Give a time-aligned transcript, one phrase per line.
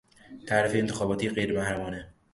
[0.47, 2.09] تعرفهی انتخاباتی غیرمحرمانه